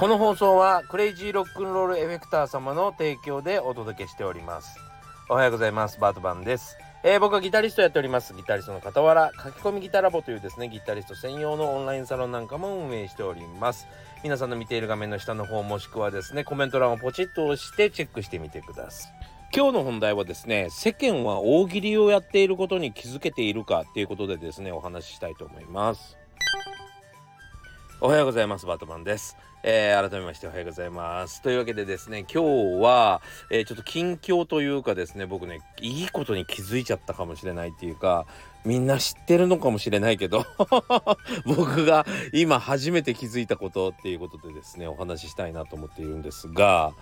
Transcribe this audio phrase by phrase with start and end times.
[0.00, 4.78] この放送はクレイジーロックンロールエフェクター様の提供でお届けしております。
[5.28, 6.00] おはようございます。
[6.00, 6.78] バートバンです。
[7.02, 8.32] えー、僕はギタリストやっております。
[8.32, 13.86] ギタリストの傍ら書き込みギタラボというですねギタリスト専用のオンラインサロンなんかも運営しております。
[14.24, 19.12] 皆さんの見ている画面の下の方もしくはですねコメント欄をポチッと押してチェックしてみてください。
[19.54, 26.16] 今日の本題はですね世間は大喜利をやっていることに気づけているかっていうことでですねお話ししたいと思います。
[28.02, 31.42] おはようございますバートマンですえー、改めましておはようございます。
[31.42, 38.24] というわけでですね、今日は、えー、ちょっと近況というかですね、僕ね、いいことに気づいちゃったかもしれないっていうか、
[38.64, 40.44] みんな知ってるのかもしれないけど
[41.46, 46.92] 僕が今初めて気づいたことっていうことでですねお話ししたいなと思っているんですが、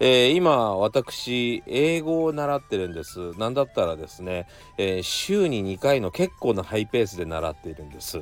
[0.00, 3.32] えー、今私英語を習ってるんです。
[3.38, 8.20] 何だったらですね、えー、週に2回の結構なハイペースで習っているんです。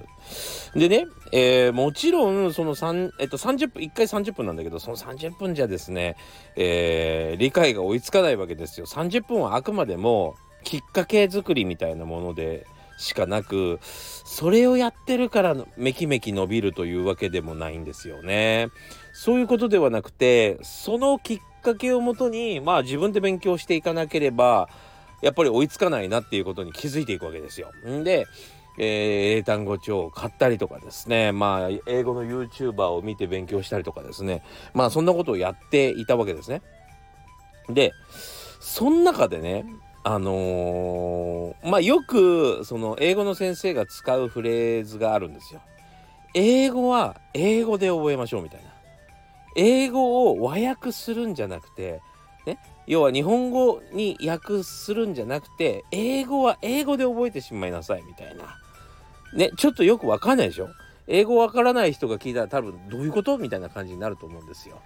[0.74, 6.16] でね、えー、もちろんその3、えっと、30分1回30分なんだけどその30分じゃですね、
[6.56, 8.86] え理解が追いつかないわけですよ。
[8.86, 12.66] 30分はあくまでもきっかけ作りみたいなもので
[12.96, 18.68] しかなくそれをやってるからめきめき伸びるというわけでもないんですよね。
[19.12, 24.68] そういうことではなくてそのきっかけをもとにまあ自分で勉強していかなければ
[25.22, 27.70] やっぱり追いつかないなっていうことに気づいていくわけですよ。
[27.88, 28.26] んで
[28.78, 34.42] えー、英単語帳を買ったりとかですねまあ英語の YouTuber を見て勉強したりとかですね
[34.74, 36.62] まあそんなことをやっていたわけですね。
[37.68, 37.92] で
[38.60, 39.64] そん中でね
[40.08, 45.60] あのー、まあよくその英語の先生が使うフレーズがあるんですよ。
[46.32, 48.68] 英語は英語で覚えましょうみたいな。
[49.56, 52.00] 英語を和訳するんじゃなくて、
[52.46, 58.44] ね、要は日本語に訳するんじゃなくて英語は英語で覚えてしまいなさいみたいな。
[59.34, 60.68] ね、ちょっとよくわかんないでしょ？
[61.08, 63.38] 英語わからない人が聞いたら多分どういうこと？
[63.38, 64.80] みたいな感じになると思うんですよ。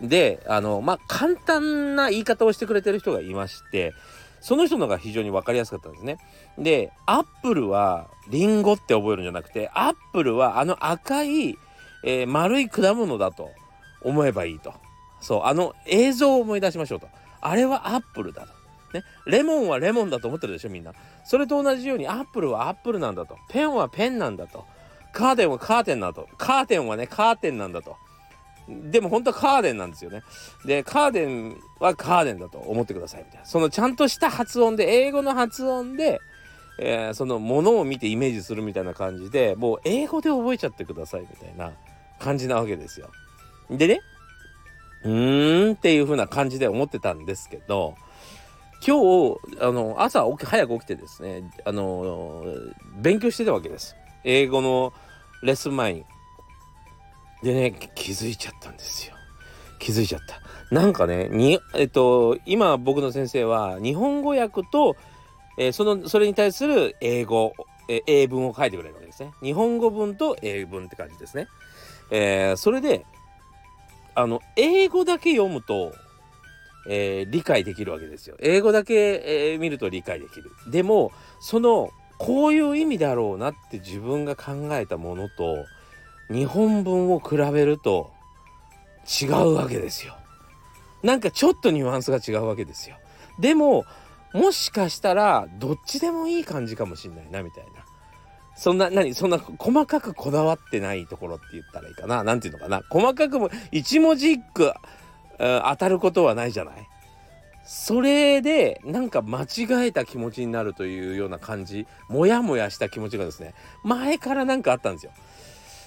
[0.00, 3.92] で、あの、まあ、簡単な言い方をしてくれてる人がいまして、
[4.42, 6.18] その人のが非常に分かりやすかったんですね。
[6.58, 11.56] で、アップルはリンゴって覚えるんじゃなくて、アップルはあの赤い、
[12.04, 13.50] えー、丸い果物だと
[14.02, 14.74] 思えばいいと。
[15.20, 17.08] そう、あの映像を思い出しましょうと。
[17.40, 18.52] あれはアップルだと。
[18.98, 20.92] ね、レモンはレモンだと思ってるでしょみんな。
[21.24, 23.38] それと同じようにアップルはアップルなんだと。
[23.48, 24.66] ペンはペンなんだと。
[25.12, 26.28] カーテンはカーテンなんだと。
[26.36, 27.96] カーテンはねカーテンなんだと。
[28.68, 30.22] でも本当はカーデンなんですよね。
[30.64, 33.46] で、カーデンはカーデンだと思ってくださいみたいな。
[33.46, 36.20] そのちゃんとした発音で、英語の発音で、
[36.78, 41.72] えー、そのものを見てイメージするみたいな感じで、もう英語で覚えちゃってくださいみたいな
[42.18, 43.10] 感じなわけですよ。
[43.70, 44.00] でね、
[45.04, 47.94] うーんっていう風な感じで思ってたんですけど、
[48.84, 52.44] 今日、あの、朝起き、早く起きてですね、あの、
[53.00, 53.94] 勉強してたわけです。
[54.24, 54.92] 英語の
[55.42, 56.04] レッスン前に。
[57.42, 59.14] でね気づいちゃったんですよ。
[59.78, 60.40] 気づいちゃった。
[60.74, 64.96] なんかねにえっと今僕の先生は日本語訳と、
[65.58, 67.54] えー、そのそれに対する英語、
[67.88, 69.32] えー、英文を書いてくれるわけですね。
[69.42, 71.48] 日本語文と英文って感じですね。
[72.10, 73.04] えー、それで
[74.14, 75.92] あの英語だけ読むと、
[76.86, 78.36] え、理解できるわけですよ。
[78.40, 80.50] 英語だけ、え、見ると理解できる。
[80.70, 85.64] でもそのこういう意味だろうなって自分が考えたものと
[86.32, 88.10] 日本文を比べると
[89.22, 90.16] 違うわけですよ。
[91.02, 92.96] なんかちょっとニュアンスが違うわけですよ。
[93.38, 93.84] でも
[94.32, 97.84] もしかしたらどっちでもいい感じかもしんないなみたいな。
[98.54, 102.22] そんな、何そんな細かくこだわってないところって言ったらいいかな。
[102.22, 102.82] なんていうのかな。
[102.90, 104.72] 細かくも一文字一句
[105.38, 106.88] 当たることはないじゃない。
[107.64, 113.54] それでなんか間違えた気持ちになるというような感じ、もやもやした気持ちがですね、
[113.84, 115.12] 前からなんかあったんですよ。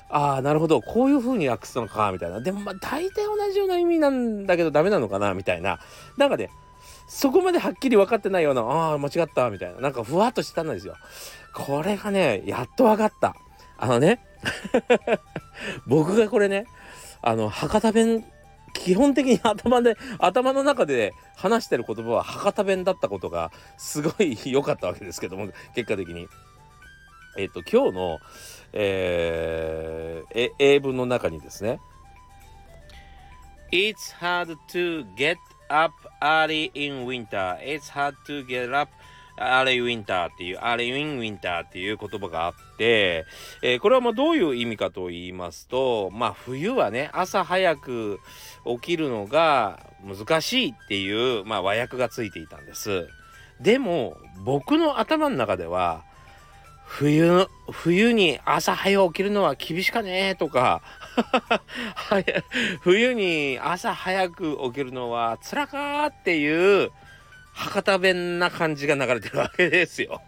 [0.09, 0.81] ああ、なるほど。
[0.81, 2.39] こういう風に訳すのか、みたいな。
[2.39, 5.79] でも、まあ、大体同じような意味なんだけどダメなのかな、みたいな。
[6.17, 6.51] なんかね、
[7.07, 9.81] そこまではっきり分かってないような、ああ、間違った、みたいな。
[9.81, 10.95] なんかふわっとしてたんですよ。
[11.53, 13.35] これがね、やっと分かった。
[13.78, 14.19] あのね、
[15.87, 16.66] 僕がこれね、
[17.22, 18.23] あの、博多弁、
[18.73, 26.28] 基本的に頭で、頭の中で話してる言葉は博多弁だったことが、すごい良かったわけですけども、結果的に。
[27.37, 28.20] えっ、と、今日の、
[28.73, 31.79] えー、英文の中にですね。
[33.72, 35.37] It's hard to get
[35.70, 37.58] up early in winter.
[37.59, 38.91] It's hard to get up
[39.37, 43.26] early winter っていう early in winter っていう言葉があって、
[43.61, 48.20] えー、これはまあどういう意味かと言いますとまあ冬はね朝早く
[48.66, 53.08] 起きるのが難しいっていう、まあ、和訳がついていたんです。
[53.59, 56.03] でも僕の頭の中では
[56.87, 60.82] 冬冬に朝早起きるのは厳しかねとか
[62.82, 66.91] 冬に朝早く起きるのは辛かっていう
[67.53, 70.22] 博多弁な感じが流れてるわけですよ。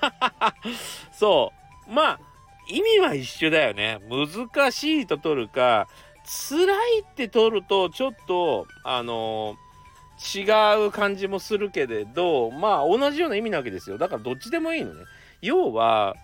[1.12, 1.52] そ
[1.88, 2.20] うまあ
[2.68, 3.98] 意味は一緒だよね。
[4.08, 5.88] 難しいと取るか
[6.24, 9.56] 辛いって取るとちょっとあの、
[10.34, 10.42] 違
[10.86, 13.98] う感じもするけれどまあ同じような意味なわけですよ。
[13.98, 15.04] だからどっちでもいいのね。
[15.42, 16.16] 要は、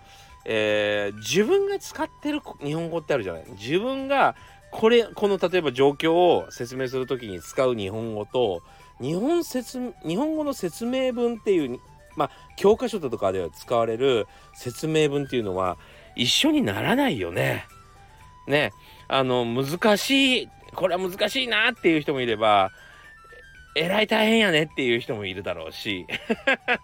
[0.44, 3.44] えー、自分が使ってる日本語ってあるじゃない？
[3.58, 4.34] 自分が
[4.70, 8.62] これこの例えば状況を説明する時に使う日本語と
[9.00, 11.78] 日本説日本語の説明文っていう
[12.16, 15.76] まあ教科書とかでは使われる説明文っていうのは
[16.16, 17.66] 一緒にならないよね。
[18.46, 18.72] ね
[19.08, 22.70] あの難しいこれは難しいなっていう人もいれば
[23.78, 26.06] えらい大変やねっていう人もいるだろうし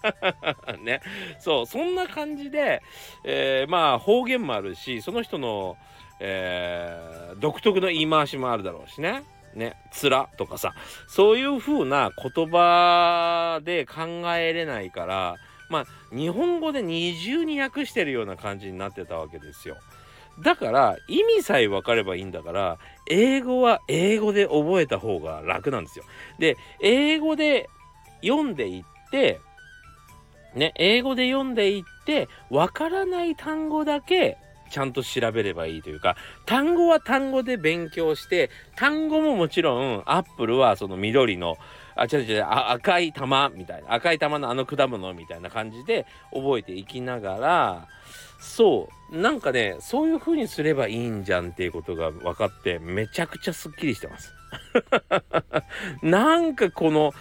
[0.84, 1.00] ね
[1.38, 2.82] そうそんな感じで、
[3.24, 5.76] えー、まあ方言もあるしその人の、
[6.20, 9.22] えー、独特の言い回しもあるだろうしね。
[9.54, 10.74] ね、つらとかさ
[11.06, 14.02] そういう風な言葉で考
[14.34, 15.36] えれないから
[15.70, 19.76] まあ日本語で二重に訳してるような感じになってたわけですよ。
[20.40, 22.78] だから意味さえ分かればいいんだから
[23.08, 26.04] 英語は英語で覚えた方が楽なんですよ。
[26.38, 27.68] で英語で
[28.22, 29.40] 読んでいって
[30.54, 34.38] ね英語で読んでいって分からない単語だけ
[34.70, 36.16] ちゃんと調べればいいというか
[36.46, 41.56] 単語は単語で勉強して単語ももちろんアップルはその緑の
[41.94, 47.88] あ違う違う赤い玉みたいな赤い玉のあの果物みたいな感じで覚えていきながら
[48.38, 48.94] そう。
[49.16, 54.32] なんかねそういう風にすればいいんじゃんっていうことが分かってめちゃくちゃすっきりしてます。
[56.02, 57.12] なんかこの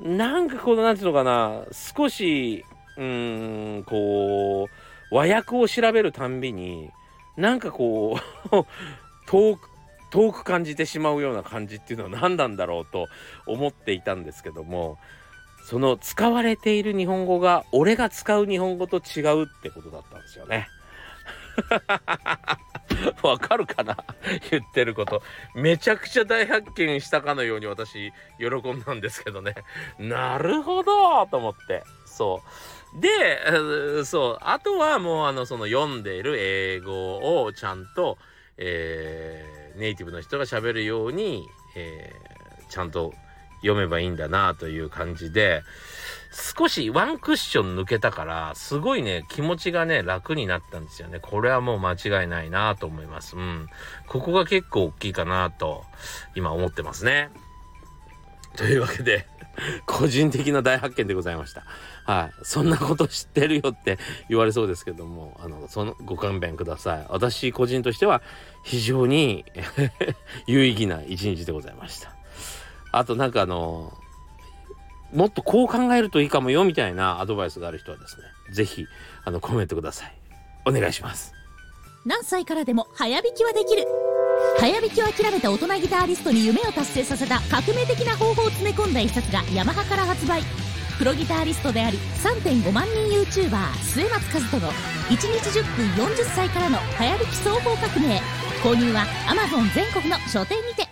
[0.00, 2.64] なんかこの何ていうのかな少し
[2.96, 4.68] うーんこ
[5.10, 6.90] う和訳を調べるたんびに
[7.36, 8.18] なんかこ
[8.52, 8.66] う
[9.26, 9.70] 遠く
[10.10, 13.08] 遠く感じてしまうような感じっていうのは何なんだろうと
[13.46, 14.96] 思っていたんですけども
[15.64, 20.68] その使われている日本語が俺が使う日本語と違うってことだったんですよね。
[23.22, 23.96] わかるかな？
[24.50, 25.22] 言ってること。
[25.54, 29.54] めちゃくちゃ大発見したかのように私喜んだんですけどね。
[29.98, 31.82] なるほどと思って。
[32.04, 32.42] そ
[32.98, 33.00] う。
[33.00, 34.38] で、そう。
[34.42, 38.18] あとはもうあのその読んでいる英語をちゃんと、
[38.58, 43.14] えー、ネイティブの人が喋るように、えー、ちゃんと
[43.64, 45.62] 読めばいいんだなという感じで、
[46.56, 51.18] 少しワンクッション抜けたから、すごいね、気持ちがね、楽になったんですよね。
[51.20, 53.36] これはもう間違いないなと思います。
[53.36, 53.68] うん。
[54.06, 55.84] ここが結構大きいかなと、
[56.34, 57.30] 今思ってますね。
[58.56, 59.26] というわけで、
[59.86, 61.64] 個人的な大発見でございました。
[62.04, 62.44] はい。
[62.44, 67.06] そんなこと知ってるよって言われそうですけども、あの、その、ご勘弁ください。
[67.08, 68.22] 私個人としては
[68.62, 69.44] 非常に
[70.46, 72.13] 有意義な一日でございました。
[72.98, 73.92] あとなんかあの
[75.12, 78.86] もっとこう考えるといいかもよみたいなアドバイスがある人はですね是非
[79.24, 80.12] あのコメントください。
[80.66, 81.32] お願いします。
[82.06, 83.86] 何歳からでも早弾きはできる。
[84.58, 90.42] 早弾きを諦めた大人ギターリストに夢を達成させた革命的な方法を詰め込んだ一冊がヤマハから発売。
[90.98, 95.26] プロギタリストであり3.5万人 YouTuber 末松和人の1日
[95.58, 98.20] 10分40歳からの早弾き総合革命。
[98.62, 100.83] 購入は Amazon 全国の書店にて。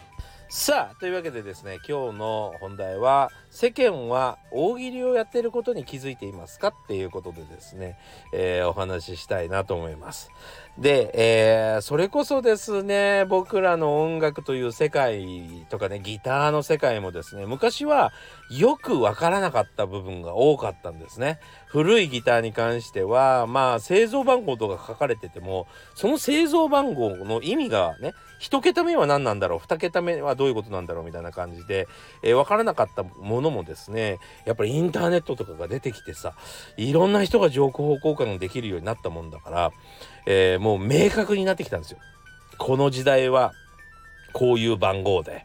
[0.54, 7.98] さあというわけでですね今日の本題は世間は大喜利をやっていることに気づいていますかっていうことでですね、
[8.34, 10.30] えー、お話ししたいなと思います。
[10.78, 18.10] で、えー、それこそですね僕らの音楽という世界とかねギターの世界もですね昔は
[18.50, 21.38] よくわからなかった部分が多かったんですね。
[21.66, 28.12] 古いギターに関してはまあ製造番号とか書かれててもその製造番号の意味がね
[28.42, 31.88] 1桁目は何なんだろう2桁目はどういうことなんだろうみたいな感じで、
[32.22, 36.34] えー、分からなかったものもですねやっぱりインターネットとかが出てきてさ
[36.76, 39.72] いろんな人が情報交換できるようになったもんだから
[40.26, 41.98] えー、もう明確になってきたんですよ。
[42.56, 43.52] この時代は
[44.32, 45.44] こういう番号で、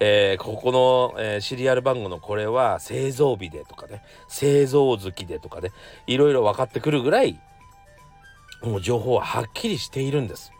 [0.00, 5.70] えー、ここの、えー、シリアル番号のこれは製造日でとかね製造月でとかね
[6.06, 7.38] いろいろ分かってくるぐらい
[8.62, 10.50] もう情報ははっきりしているんです。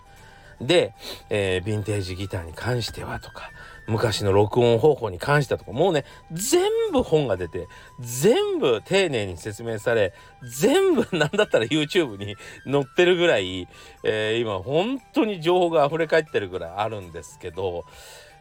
[0.60, 0.94] で、
[1.30, 3.50] えー、ヴィンテージギターに関してはとか
[3.86, 7.68] 昔の録音方法に関してとかもうね全部本が出て
[8.00, 13.68] 全部丁寧に説明され全部なんだったら YouTube に載ってるぐらい、
[14.02, 17.84] えー、今本当に情報が溢れ返ってるぐらいあるんですけど、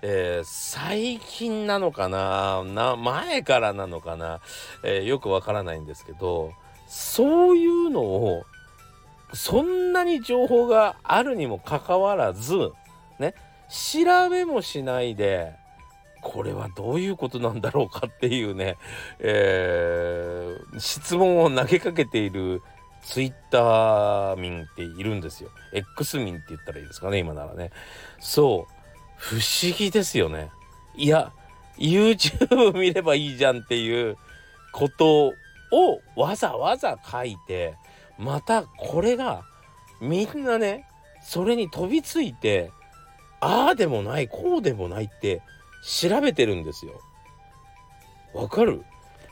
[0.02, 4.40] えー、最近なのかなな前からなのかな、
[4.84, 6.54] えー、よくわからないんですけど
[6.88, 8.46] そういうのを
[9.34, 12.72] そんなに情報があるにもかかわらず
[13.20, 13.34] ね
[13.74, 15.56] 調べもしないで
[16.22, 18.78] これはどういうことなんだろうかっていうね、
[19.20, 22.62] えー、質問を投げかけている
[23.02, 25.50] ツイッター民っているんですよ。
[25.74, 27.72] X 民って言ったらいいですかね今ならね。
[28.20, 28.74] そう
[29.18, 30.52] 不思議ですよね。
[30.96, 31.34] いや
[31.78, 34.18] YouTube 見ればいいじゃんっていう
[34.72, 35.34] こと
[35.72, 37.76] をわざわざ書いて
[38.18, 39.44] またこれが
[40.00, 40.88] みんなね
[41.22, 42.72] それに飛びついて
[43.44, 45.42] ああでもないこうでもないって
[45.84, 46.94] 調べてるんですよ。
[48.34, 48.78] わかる？
[48.78, 48.84] も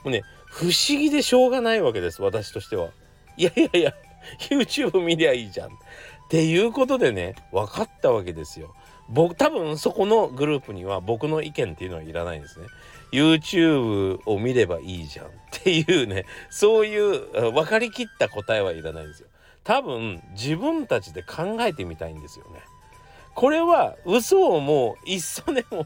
[0.05, 2.89] うね不思議でしょうがないわけです私としては。
[3.37, 3.93] いやいやいや
[4.49, 5.71] YouTube 見りゃいいじゃんっ
[6.29, 8.75] ていうことでね分かったわけですよ。
[9.07, 12.67] 僕多分そこのグループには僕の意見っていうのはいらないんですね。
[13.13, 19.27] YouTube を見ればいいじゃんっていうねそういう分かりきった答えはいらないんですよ。
[19.63, 22.59] 多分自分たちで考えてみたいんですよね。
[23.35, 25.85] これは嘘をもういっそでも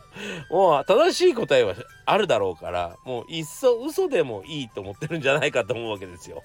[0.50, 1.76] もう正しい答えは
[2.06, 6.44] あるだろうからもういっそ嘘でもいいと思ってるんじゃないかと思うわけですよ。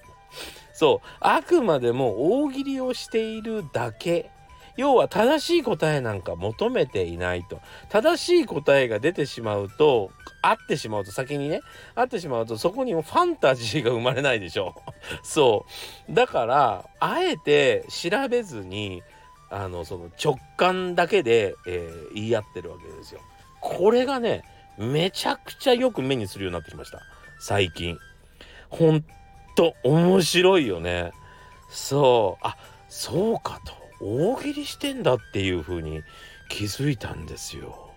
[0.73, 1.07] そう。
[1.19, 4.29] あくまでも大喜利をしているだけ。
[4.77, 7.59] 要は正しい答えなんか求めていないと。
[7.89, 11.61] 正しい答えが出てしまうと合ってしまうと先にね
[11.93, 14.75] 合ってしまうとそこにもファンタジーが生まれないでしょ。
[15.23, 15.65] そ
[16.09, 16.13] う。
[16.13, 19.03] だからあえて調べずに
[19.51, 23.19] あのその直感だけで、えー、言い合ってるわけですよ。
[23.59, 24.43] これがね
[24.77, 27.01] めちゃくちゃよく目にするようになってきました。
[27.39, 27.97] 最近。
[28.69, 29.03] ほん
[29.55, 31.11] と面白いよね。
[31.69, 32.47] そう。
[32.47, 32.55] あ
[32.87, 33.73] そうかと。
[33.99, 36.01] 大喜利してんだっていう風に
[36.49, 37.91] 気づいたんですよ。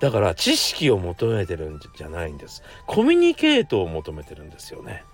[0.00, 2.62] だから知識を求めてるんじゃないんです。
[2.86, 5.04] コミュニケートを求めてるんですよね。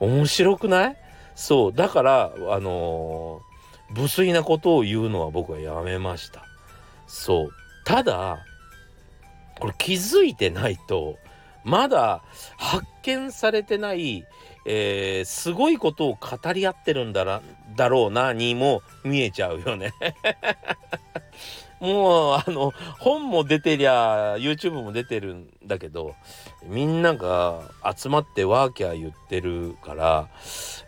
[0.00, 0.96] 面白くない？
[1.34, 1.72] そう。
[1.72, 3.53] だからあのー、
[3.90, 6.44] 無粋なことを言うのは僕はやめました。
[7.06, 7.50] そう。
[7.84, 8.38] ただ
[9.60, 11.18] これ気づいてないと
[11.64, 12.22] まだ
[12.56, 14.24] 発見されてない、
[14.66, 17.42] えー、すごいことを語り合ってるんだら
[17.76, 19.92] だろうなにも見えちゃうよね。
[21.84, 26.14] もうあの本も出てりゃ YouTube も出てるんだけど
[26.64, 27.60] みんなが
[27.94, 30.28] 集まってワーキャー言ってるから、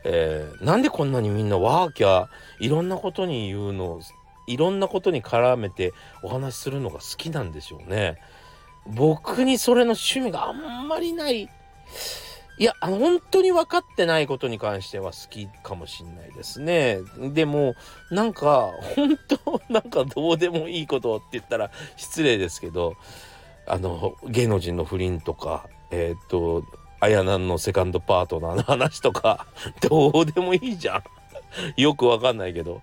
[0.04, 2.28] えー、なんでこんなにみんなワーキャー
[2.60, 4.00] いろんなことに言うの
[4.46, 8.16] いろんなことに絡めてお話しするのが好きなんでしょうね。
[8.86, 11.50] 僕にそれの趣味があんまりない
[12.58, 17.00] いやあの本当に分かってないことに関しては好きかもしんないですね。
[17.32, 17.74] でも
[18.10, 22.96] なんか本当 なんかどうでもいいことって言ったら失礼ですけど
[23.66, 26.64] あの芸能人の不倫とかえー、っと
[27.00, 29.46] あやなんのセカンドパートナーの話とか
[29.86, 31.02] どうでもいいじゃん。
[31.76, 32.80] よくわかんないけど。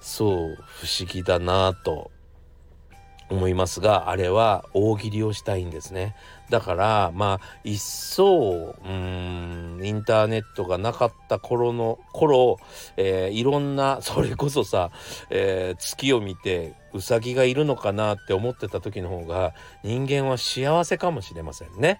[0.00, 2.10] そう不思議だなぁと。
[3.32, 6.14] 思いますがあれは大喜利をしたいんですね
[6.50, 12.58] だからまあ一層うんインターネットがなかった頃の頃、
[12.96, 14.90] えー、いろんなそれこそさ、
[15.30, 21.98] えー、月を見てウサギがいるのかなって思ってた時の方が人間は幸せかもしれませんね。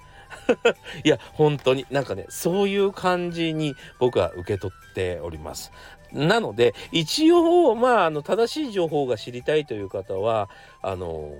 [1.04, 5.72] いや本当になんかねそういう感じに僕は受け取っております。
[6.12, 10.50] なので一応まああの正しい情報が知りたいという方は
[10.82, 11.32] あの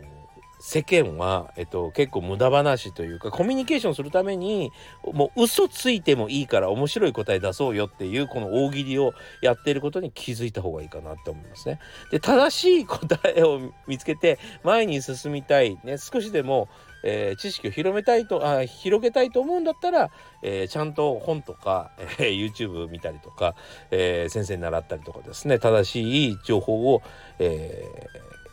[0.64, 4.70] 世間は、えっと、結構無駄話というかコミュニケーションするために
[5.12, 11.80] もう嘘ついてもいいから面白い答え出そうよっていうこの大喜利をやっていることに気づいた方がいいかなって思いますね。
[12.12, 16.68] で正しい答えを見つけて前に進みたい、ね、少しでも
[17.02, 20.10] えー、知識を広めたいとあ広げたいと思うんだったら、
[20.42, 23.54] えー、ちゃんと本とか、えー、YouTube 見たりとか、
[23.90, 27.02] え先生に習ったりとかですね正しい情報を、
[27.38, 28.08] え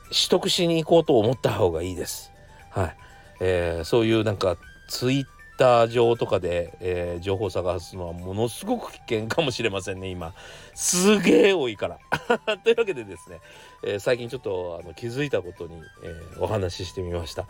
[0.05, 2.31] 取得しに行こうと思った方がいいです。
[2.71, 2.97] はい
[3.41, 10.33] えーそういうなんかツイッター上とかで、えー、情報を探すのはものすごく危険かもしれませんね今。
[10.73, 11.99] すげえ多いから。
[12.63, 13.41] というわけでですね、
[13.83, 17.45] えー、最近ちょっとあの気づいたことに、えー、お話ししてみました。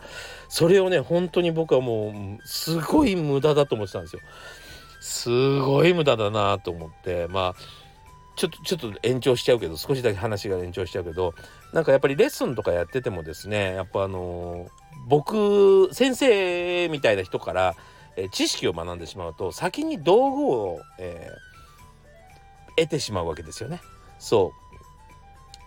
[0.48, 4.22] それをね本当に僕はもうすごい無駄だと思ってたんですよ。
[5.00, 7.54] すごい無駄だなと思ってまあ
[8.34, 11.34] ちょっとちょっと延長しちゃうけど少しだけ話が延長しちゃうけど
[11.72, 14.66] なんかやっぱりレッスンとかやっててもですねやっぱあの
[15.06, 17.76] 僕先生みたいな人から
[18.20, 23.80] え知識を学んでしまうと先に道具を、えー、得てしまうわけですよね。
[24.18, 24.52] そ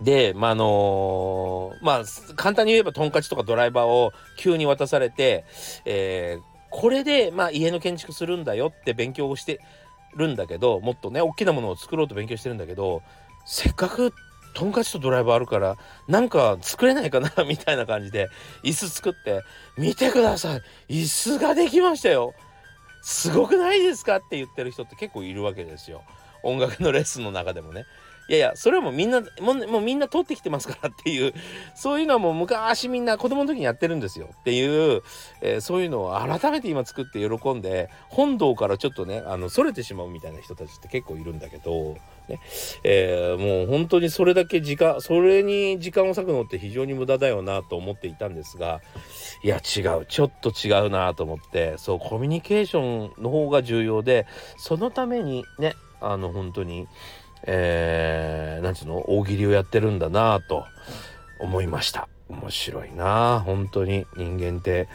[0.01, 2.03] うでまああのー、まあ
[2.35, 5.45] 簡単に言えばトンカチとかドライバーを急に渡されて、
[5.85, 9.59] えー、これで、まあ、家の建築するんだよって勉強をして
[10.15, 13.01] るんだけどもっとね大きなものを作ろうと勉強してるんだけど
[13.45, 14.13] せっかく
[14.53, 18.29] とんかつとドライバーあるからなんか作れないかな みたいな感じで
[18.63, 19.43] 椅子作って
[19.77, 20.61] 見てください
[21.01, 22.33] 椅子ができましたよ。
[23.01, 24.17] すごくないですか？
[24.17, 26.03] って言ってる人って結構いるわけですよ。
[26.41, 27.85] 音楽のレッスンの中でもね。
[28.29, 31.33] いやいやそれはもうみんなもうみんな通ってきてますからっていう
[31.75, 34.29] そういうのはもう昔みんな子供の時にやってるんですよ。
[34.33, 35.01] っていう、
[35.41, 42.39] えーそういうのを改めて今作って喜んで本堂からちょっとねあのそれてしまうみたいな人たちって結構いるんだけど、ね。
[42.83, 48.81] えーもう本当にそれだけ時間それに時間を割くのって非常に無駄だよなと思っていたんですが
[49.43, 50.05] いや違う。
[50.07, 54.25] ちょっと違うなと思ってそうコミュニケーションの方が重要で
[54.57, 56.87] そのためにねあの本当に
[57.45, 58.97] えー、なんつうの？
[59.07, 60.65] 大喜利をやってるんだなと
[61.39, 62.07] 思いました。
[62.29, 63.41] 面白いな。
[63.45, 64.05] 本当に。
[64.15, 64.87] 人間って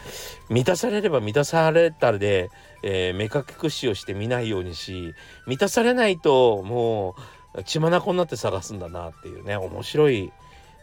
[0.48, 2.50] 満たされれば満たされたで、
[2.82, 5.14] えー目隠しをして見ないようにし
[5.46, 7.14] 満たされないとも
[7.54, 9.56] う血眼になって探すんだなっていうね。
[9.56, 10.32] 面白い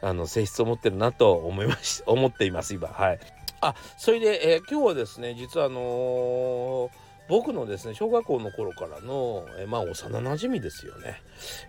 [0.01, 2.87] あの性質を持ってるなと思いまし 思っています今。
[2.89, 3.19] はい。
[3.61, 6.89] あそれで、えー今日はですね実はあのー
[7.27, 11.21] 僕のですね小学校の頃からの、えまあ幼なじみですよね、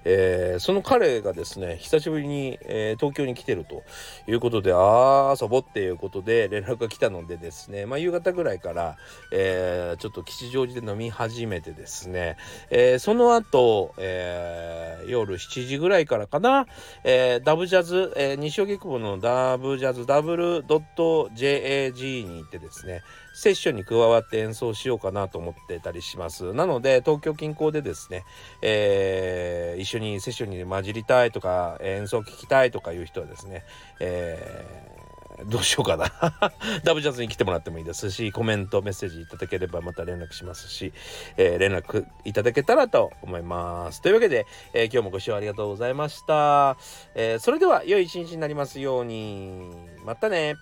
[0.05, 3.83] えーその彼がですね久しぶりに、えー東京に来てると
[4.31, 8.97] いうことであー遊ぼっていうことで連絡が来たのでですね、まあ、夕方ぐらいから、
[9.33, 12.37] えーちょっと吉祥寺で飲み始めてですね、
[12.71, 16.67] えその後、え夜7時ぐらいからかな、
[17.05, 23.03] えダブジャズ、えー西荻窪のダブジャズダブルドット JAG に行ってですね
[23.37, 26.55] セッションに加わって演奏しようかなと思ってたりします。
[26.55, 28.25] なので東京近郊でですね、
[28.63, 33.65] えー一緒にセッションに混じりたいとか演奏聴きたいとかいう人はですね、
[34.01, 34.97] えー
[35.45, 36.11] どうしようかな。
[36.83, 40.95] ダブジャズに来てもらってもいいですしコメントメッセージいただければまた連絡しますし、
[41.37, 44.01] えー連絡いただけたらと思います。
[44.01, 46.79] というわけで、えー今日もご視聴ありがとうございました、
[47.15, 49.71] えーそれでは良い一日になりますように。
[50.07, 50.55] またね。